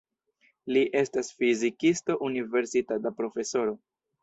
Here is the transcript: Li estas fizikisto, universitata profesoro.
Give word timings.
Li 0.71 0.81
estas 1.01 1.29
fizikisto, 1.41 2.17
universitata 2.31 3.15
profesoro. 3.23 3.79